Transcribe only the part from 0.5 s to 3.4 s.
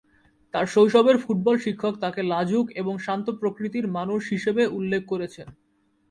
তার শৈশবের ফুটবল শিক্ষক তাকে লাজুক এবং শান্ত